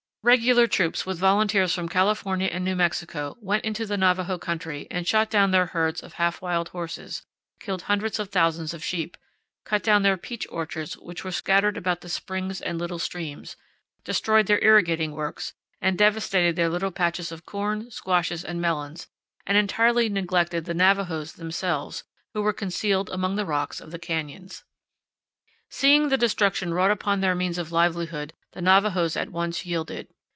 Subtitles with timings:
[0.23, 5.07] Regular troops with volunteers from California and New Mexico went into the Navajo country and
[5.07, 7.23] shot down their herds of half wild horses,
[7.57, 7.65] 52 CANYONS OF THE COLORADO.
[7.65, 9.17] killed hundreds of thousands of sheep,
[9.65, 13.55] cut down their peach orchards which were scattered about the springs and little streams,
[14.03, 19.07] destroyed their irrigating works, and devastated their little patches of corn, squashes, and melons;
[19.47, 22.03] and entirely neglected the Navajos themselves,
[22.35, 24.63] who were concealed among the rocks of the canyons.
[25.73, 30.05] Seeing the destruction wrought upon their means of livelihood, the Navajos at once yielded.